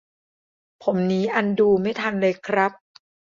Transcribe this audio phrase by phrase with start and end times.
[0.83, 2.71] ผมนี้อันดูไม่ทันเลยครับ